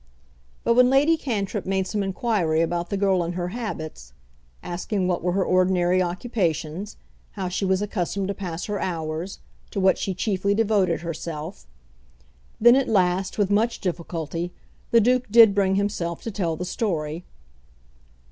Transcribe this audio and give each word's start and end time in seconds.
But 0.63 0.73
when 0.73 0.89
Lady 0.89 1.15
Cantrip 1.15 1.67
made 1.67 1.85
some 1.85 2.01
inquiry 2.01 2.61
about 2.61 2.89
the 2.89 2.97
girl 2.97 3.21
and 3.21 3.35
her 3.35 3.49
habits, 3.49 4.13
asking 4.63 5.07
what 5.07 5.21
were 5.21 5.33
her 5.33 5.45
ordinary 5.45 6.01
occupations, 6.01 6.97
how 7.33 7.49
she 7.49 7.65
was 7.65 7.83
accustomed 7.83 8.27
to 8.29 8.33
pass 8.33 8.65
her 8.65 8.79
hours, 8.79 9.37
to 9.69 9.79
what 9.79 9.99
she 9.99 10.15
chiefly 10.15 10.55
devoted 10.55 11.01
herself, 11.01 11.67
then 12.59 12.75
at 12.75 12.87
last 12.89 13.37
with 13.37 13.51
much 13.51 13.79
difficulty 13.79 14.51
the 14.89 14.99
Duke 14.99 15.27
did 15.29 15.53
bring 15.53 15.75
himself 15.75 16.23
to 16.23 16.31
tell 16.31 16.55
the 16.55 16.65
story. 16.65 17.23